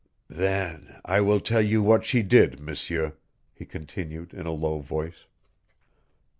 [0.31, 3.13] "Then I will tell you what she did, M'seur,"
[3.53, 5.27] he continued in a low voice.